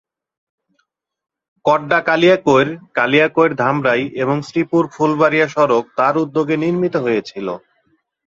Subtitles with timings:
[1.65, 2.67] কড্ডা-কালিয়াকৈর,
[2.93, 7.47] কালিয়াকৈর-ধামরাই এবং শ্রীপুর-ফুলবাড়িয়া সড়ক তার উদ্যোগে নির্মিত হয়েচিল।